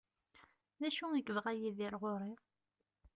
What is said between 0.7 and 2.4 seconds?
D acu i yebɣa Yidir ɣur-i?